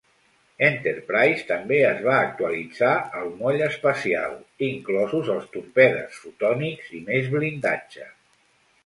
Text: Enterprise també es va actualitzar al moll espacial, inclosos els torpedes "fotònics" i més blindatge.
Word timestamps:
Enterprise 0.67 1.43
també 1.49 1.75
es 1.89 1.99
va 2.05 2.15
actualitzar 2.21 2.93
al 3.19 3.29
moll 3.41 3.61
espacial, 3.65 4.33
inclosos 4.69 5.29
els 5.35 5.45
torpedes 5.57 6.17
"fotònics" 6.23 6.89
i 7.01 7.03
més 7.11 7.31
blindatge. 7.37 8.09